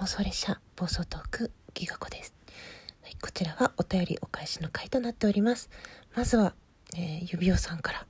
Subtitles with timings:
[0.00, 2.32] 妄想列車暴走トークギガ子です、
[3.02, 5.68] はい、こちらはお便りお返しの回となっております。
[6.16, 6.54] まずは、
[6.96, 8.06] えー、指輪さんから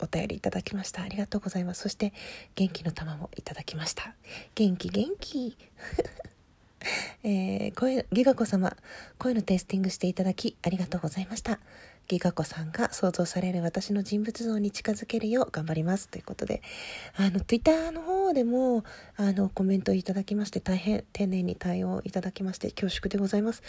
[0.00, 1.02] お便りいただきました。
[1.02, 1.82] ありがとうございます。
[1.82, 2.12] そして
[2.56, 4.16] 元気の玉もいただきました。
[4.56, 5.56] 元気元気。
[7.24, 8.76] えー、声ギガ子様
[9.18, 11.58] 声のテイスティングしていただきありがとうございました。
[12.08, 16.08] ギガ子さんが想像される私の人物像に近づけるよう頑張ります。
[16.08, 16.62] ということで
[17.16, 18.84] あの Twitter の方でも
[19.16, 23.62] あのコメントいただきまして大変丁寧に対応いただきまして恐縮でございます。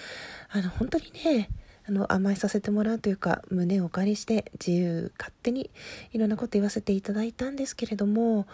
[0.49, 1.49] あの本当にね
[1.85, 5.69] あの甘えさせてもらうというか胸をお借りして自由勝手に
[6.13, 8.47] いろんなこと言わせていただいたんですけれども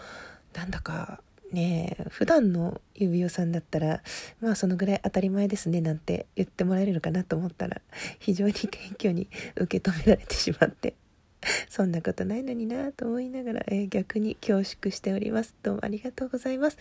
[0.54, 1.20] なんだか
[1.52, 4.02] ねえ普段の指輪さんだったら
[4.40, 7.80] まあそのぐらい当たり前ですねなんて言ってもらえるのかなと思ったら
[8.18, 10.94] 非常に謙虚に受け止められてしまって
[11.68, 15.54] そんなことないのになと思いながら、えー、逆に恐縮しております。
[15.62, 16.76] どうもありがとうございます。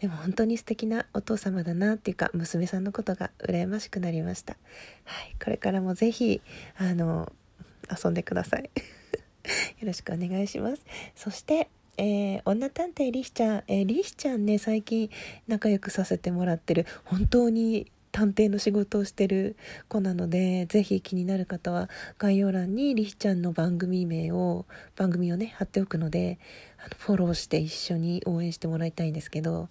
[0.00, 4.56] でも本当に素敵なお父様だなっていうか娘さんのことが羨ましくなりました。
[5.04, 6.40] はいこれからもぜひ
[6.76, 7.32] あの
[8.04, 8.70] 遊んでください。
[9.80, 10.84] よろしくお願いします。
[11.14, 11.68] そして
[12.00, 15.10] えー、女探偵リシちゃん、えー、リシちゃんね最近
[15.46, 16.86] 仲良くさせてもらってる。
[17.04, 19.54] 本当に探偵の仕事をしてる
[19.86, 24.64] 子なのでぜひ気になる方は概要欄にりひちゃんの番組名を
[24.96, 26.38] 番組をね貼っておくので
[26.78, 29.68] あのフォローして一緒に応援してもらいたいんですけど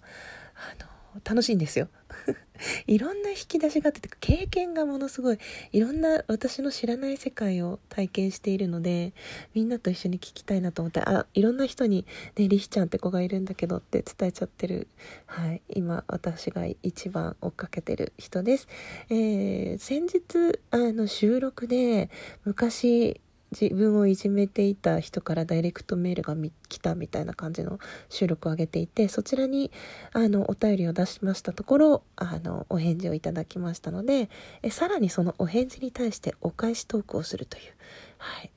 [0.54, 0.89] あの
[1.24, 1.88] 楽しいんですよ
[2.86, 5.38] いろんな引き出しがあって経験がものすごい
[5.72, 9.12] いろんな私の知らない世界を体験しているので
[9.54, 14.88] みんなと一緒に聞きたいなと思ってあいろんな人に「ねリヒちゃんって子がいるんだけど」って伝えちゃってる、
[15.26, 18.68] はい、今私が一番追っかけてる人です。
[19.08, 22.10] えー、先日あの収録で
[22.44, 23.20] 昔
[23.58, 26.36] 自分をいじめていた人からダイレクトメールが
[26.68, 29.70] 来たみたいな感じの収録を上げていてそちらに
[30.12, 34.30] あのお便りを出しましたところあのお返事をいただきましたので
[34.62, 37.72] えさらにそのお返事に対してお返しトークをするという。
[38.18, 38.50] はい。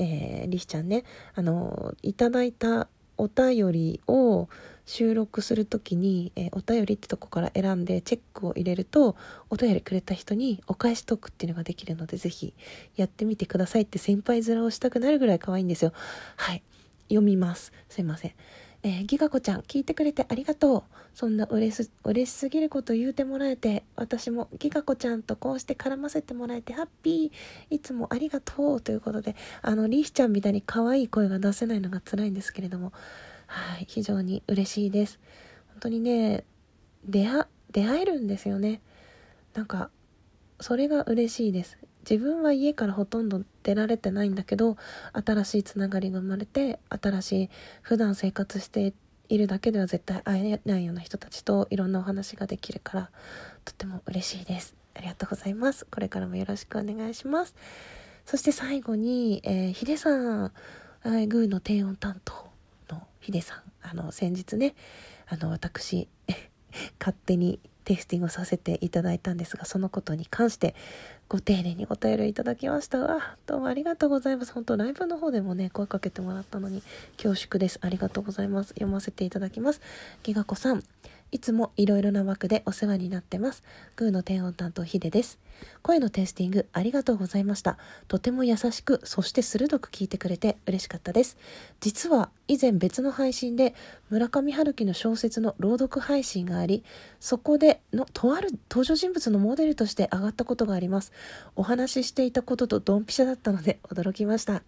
[0.00, 1.02] えー、リヒちゃんね
[1.34, 2.86] あのいただいた
[3.16, 4.48] お便りを
[4.88, 9.16] 収録する時に、えー、お便りってとこから選んでチェックを入れると
[9.50, 12.54] お便りくれた人にお返しトークっていうのができるのでぜひ
[12.96, 15.92] やってみてくださいって先輩面をしたくなるぐらい可愛いんですよ。
[16.36, 16.62] はい。
[17.08, 17.70] 読みます。
[17.90, 18.32] すいません。
[18.82, 20.82] えー、ギガ子ちゃん聞いてくれてありがとう。
[21.12, 27.74] そんな嬉し嬉しすぎること言うてもらえて私もギガ子ちゃんとこうして絡ませてもらえてハッピー。
[27.74, 28.80] いつもありがとう。
[28.80, 32.94] ということであのリーシちゃんみたいに可愛い声が出せないのが辛いんですけれども
[33.48, 35.18] はい非常に嬉しいです。
[35.70, 36.44] 本当にね
[37.04, 38.80] 出会出会えるんですよね。
[39.54, 39.90] なんか
[40.60, 41.78] それが嬉しいです。
[42.08, 44.76] 自分は家からほとんど出られてないんだけど
[45.12, 47.50] 新しいつながりが生まれて新しい
[47.82, 48.94] 普段生活して
[49.28, 53.10] いるだけでは絶対会えないような人たちといろんなお話ができるから
[53.64, 54.74] とても嬉しいです。
[54.94, 55.86] ありがとうございます。
[55.86, 57.54] これからもよろしくお願いします。
[58.24, 60.52] そして最後に、えー、ヒデさん、
[61.04, 62.47] えー、グーの低音担当。
[62.90, 64.74] のヒデさんあの先日ね
[65.28, 66.08] あの私
[66.98, 70.74] 勝手にテイスティングさせていただいたんですがそのことに関して
[71.26, 72.98] ご丁寧にお便りいただきました。
[72.98, 74.52] わどうもありがとうございます。
[74.52, 76.82] 本当ライブの方でもね声かけてもらったのに
[77.16, 77.78] 恐縮です。
[77.80, 78.68] ありがとうございます。
[78.68, 79.80] 読ませていただきます。
[80.22, 80.84] ギガ子さん
[81.30, 83.62] いつもいろいろな枠でお世話になってます。
[83.96, 85.38] グーの低音担当ヒデです。
[85.82, 87.78] 声のテイスティングありがとうございました。
[88.06, 91.36] とても優しく、そして鋭く聞いてくれて嬉しかったです。
[91.80, 93.74] 実は以前別の配信で
[94.08, 96.84] 村上春樹の小説の朗読配信があり、
[97.20, 101.12] そこでのとある登場人物のモデルとして上がったことがあります。
[101.56, 104.62] お話ししていたこととドンピシャだったので驚きました。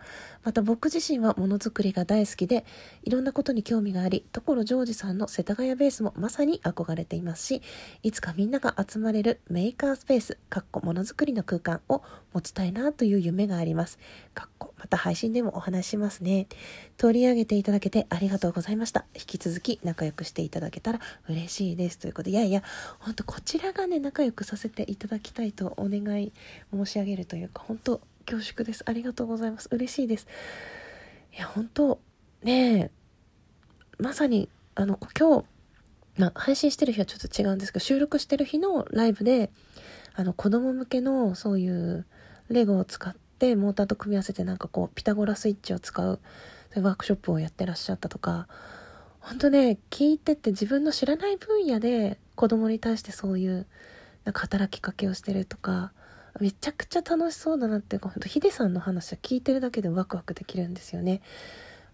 [0.45, 2.65] また僕自身はものづくりが大好きで、
[3.05, 7.63] いろんなことに興味があり、所ジョージさんの世田谷ベースもまさにに憧れていますし
[8.03, 12.03] いつかみんなが集まれるメーカースペースかっこものづくりの空間を
[12.33, 13.99] 持ちたいなという夢があります。
[14.35, 16.47] かっこまた配信でもお話しますね。
[16.97, 19.05] 取り上げていただけてありがとうございました。
[19.15, 21.99] 引き続き仲良くしていただけたら嬉しいです。
[21.99, 22.63] ということでいやいや
[22.99, 26.33] 本当こちらがね仲良くさせていただきたいとお願い
[26.73, 28.85] 申し上げるというか本当恐縮です。
[28.87, 29.69] ありがとうございます。
[29.73, 30.27] 嬉しいです。
[31.37, 32.01] いや本当
[32.43, 32.91] ねえ
[33.99, 35.45] まさにあの今日
[36.21, 39.51] まあ、配信してる日はちょっと違うんですけど、収録してる日のライブで、
[40.15, 42.07] あの、子供向けのそういう
[42.51, 46.21] レゴを使ってモーターと組み合わせてなんかこう、ピタゴラスイッチを使う、
[46.73, 48.49] そういうワークショップをやってらっしゃったとか、
[49.21, 53.67] 本当ね、聞いてて自分の知らない分野で子供に対してそういう、
[54.25, 55.93] なんか働きかけをしてるとか、
[56.39, 61.23] めちゃくちゃ楽しそうだなっていうか、本当ヒデさんの話は聞いてるだけでワクワクできるんですよね。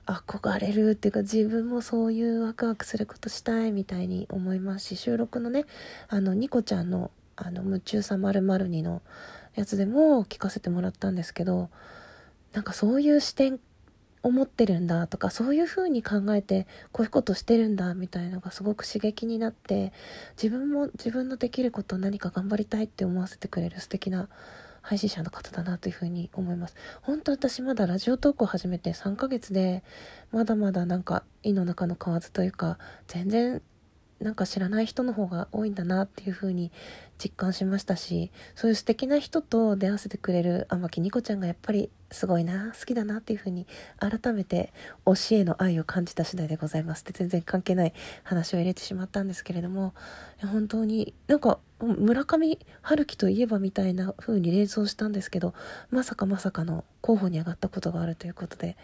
[0.07, 5.65] 憧れるっていうか自分もそういうワクワクすることしたいみたいに思いますし収録のね
[6.09, 9.03] あのニコちゃんの「あの夢中さまる2の
[9.55, 11.69] やつでも聞かせてもらったんですけど
[12.53, 13.61] なんかそういう視点
[14.23, 19.93] 思ってるんだとかそういう風に考えてこういうことしてるんだみたいのがすごく刺激になって
[20.43, 24.29] 自分も自分のできることを何か頑張りたいって思わせてくれる素敵な
[24.87, 26.77] 配信者の方だなというふうに思います。
[27.03, 29.83] 本当私まだラジオトークを始めて3ヶ月で
[30.31, 32.79] まだまだなんか胃の中の蛙というか
[33.09, 33.63] 全然
[34.21, 36.73] なんか知らない人の方が多いんだなっていう風に
[37.23, 43.67] 実感しましたしそういう素敵な人と出会わせてくれる天木ニコちゃんがやっぱりすごいな好きだなっていう風に
[43.99, 44.73] 改めて
[45.05, 47.93] 推しへの愛を感じた次第でございますって全然関係ない
[48.23, 49.93] 話を入れてしまったんですけれども
[50.41, 55.53] 本当になんか村上春樹といえばみたいな風に連想したんですけど
[55.91, 58.77] まさかまさかの候補に上がったことがあるということで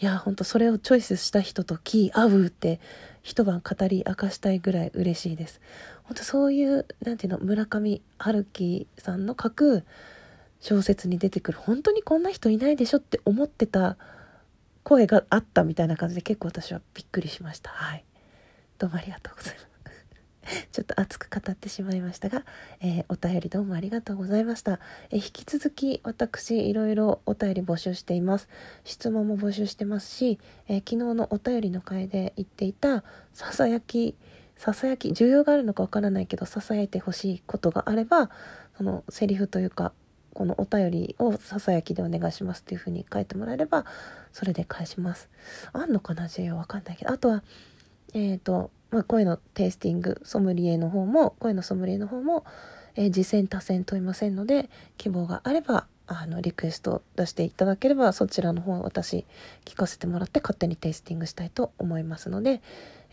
[0.00, 2.80] いやほんとそれをチョイスした人と気合うって
[3.22, 5.60] 一晩語り明かしたいぐらい嬉しいです。
[6.04, 9.84] 本当そういうなんていうの村上春樹さんの書く
[10.60, 13.96] 小説に出てくる本当にこんな人いないでしょって思ってた
[14.82, 17.70] 声があったみたいな感じで結構私はびっくりしました。
[17.70, 18.04] はい。
[18.78, 19.61] どうもありがとうございます。
[20.72, 22.44] ちょっと熱く語ってしまいましたが、
[22.80, 24.80] えー、お便りどうもありがとうございました。
[25.10, 28.48] えー、引き続き私いろいろお便り募集しています。
[28.84, 30.38] 質問も募集してますし、
[30.68, 33.04] えー、昨日のお便りの回で言っていた
[33.34, 34.16] ささやき、
[34.56, 38.30] ささやき、需要があるのかわからないけど、ささやいてほしいことがあれば、
[38.78, 39.92] そのセリフというか、
[40.32, 43.84] このお便りをささやきでお願いしますっていう風に書いてもらえれば、
[44.32, 45.28] それで返します。
[45.74, 46.24] あんのかな？
[46.24, 47.12] 需要わかんないけど。
[47.12, 47.42] あとは、
[48.14, 52.44] えっ、ー、と、まあ、声のテイスティングソムリエの方も声のソムリエの方も、
[52.94, 59.24] えー、次戦多戦問いませんので希望があればあのリクエスト出していただければそちらの方私
[59.64, 62.60] 聞かせてもらって勝手にテイスティングしたいと思いますので、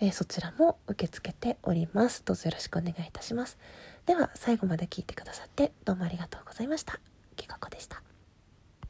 [0.01, 2.23] えー、そちらも受け付けております。
[2.25, 3.57] どうぞよろしくお願いいたします。
[4.05, 6.99] では最後まで聞いてくださってどうもありがとうございました。